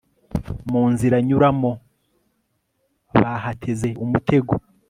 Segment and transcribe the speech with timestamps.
[0.71, 1.71] mu nzira nyuramo,
[3.19, 4.53] bahateze umutego